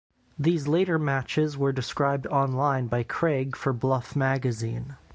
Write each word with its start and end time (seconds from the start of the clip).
These 0.39 0.67
later 0.67 0.97
matches 0.97 1.59
were 1.59 1.71
described 1.71 2.25
online 2.25 2.87
by 2.87 3.03
Craig 3.03 3.55
for 3.55 3.71
Bluff 3.71 4.15
Magazine. 4.15 4.95